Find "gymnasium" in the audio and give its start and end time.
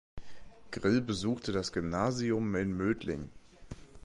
1.73-2.55